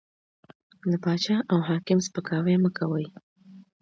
[0.89, 3.05] د باچا او حاکم سپکاوی مه کوئ!